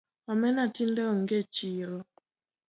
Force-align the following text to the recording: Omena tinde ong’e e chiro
Omena 0.31 0.63
tinde 0.75 1.01
ong’e 1.11 1.35
e 1.43 1.47
chiro 1.55 1.93